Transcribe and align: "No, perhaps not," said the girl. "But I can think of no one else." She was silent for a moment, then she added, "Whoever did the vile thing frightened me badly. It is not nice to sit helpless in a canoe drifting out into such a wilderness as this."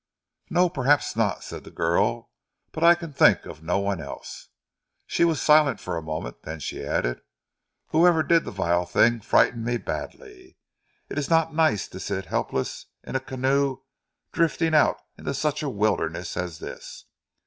"No, 0.49 0.67
perhaps 0.67 1.15
not," 1.15 1.43
said 1.43 1.63
the 1.63 1.69
girl. 1.69 2.31
"But 2.71 2.83
I 2.83 2.95
can 2.95 3.13
think 3.13 3.45
of 3.45 3.61
no 3.61 3.77
one 3.77 4.01
else." 4.01 4.47
She 5.05 5.23
was 5.23 5.39
silent 5.39 5.79
for 5.79 5.95
a 5.95 6.01
moment, 6.01 6.41
then 6.41 6.59
she 6.59 6.83
added, 6.83 7.21
"Whoever 7.89 8.23
did 8.23 8.43
the 8.43 8.49
vile 8.49 8.87
thing 8.87 9.19
frightened 9.21 9.63
me 9.63 9.77
badly. 9.77 10.57
It 11.07 11.19
is 11.19 11.29
not 11.29 11.53
nice 11.53 11.87
to 11.89 11.99
sit 11.99 12.25
helpless 12.25 12.87
in 13.03 13.15
a 13.15 13.19
canoe 13.19 13.81
drifting 14.31 14.73
out 14.73 14.97
into 15.19 15.35
such 15.35 15.61
a 15.61 15.69
wilderness 15.69 16.35
as 16.35 16.57
this." 16.57 17.05